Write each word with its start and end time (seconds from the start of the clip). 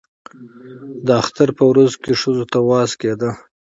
د 1.05 1.07
اختر 1.21 1.49
په 1.57 1.63
ورځو 1.71 1.95
کې 2.03 2.13
ښځو 2.21 2.45
ته 2.51 2.57
وعظ 2.67 2.91
کېده. 3.01 3.31